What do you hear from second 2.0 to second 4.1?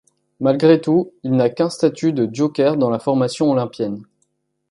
de joker dans la formation olympienne.